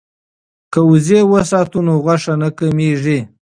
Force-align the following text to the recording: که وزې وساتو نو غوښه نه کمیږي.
که 0.71 0.79
وزې 0.89 1.19
وساتو 1.31 1.79
نو 1.85 1.93
غوښه 2.03 2.33
نه 2.41 2.49
کمیږي. 2.57 3.19